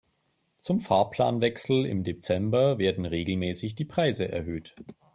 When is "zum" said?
0.61-0.79